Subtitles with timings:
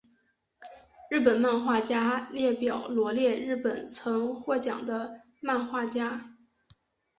[1.11, 6.33] 日本漫画家列表罗列日本曾获奖的漫画家。